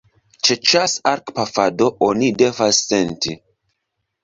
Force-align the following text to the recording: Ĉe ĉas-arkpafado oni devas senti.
Ĉe 0.47 0.55
ĉas-arkpafado 0.71 1.91
oni 2.07 2.33
devas 2.41 2.83
senti. 2.89 3.39